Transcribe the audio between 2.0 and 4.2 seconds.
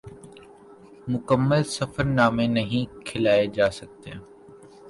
نامے نہیں کھلائے جا سکتے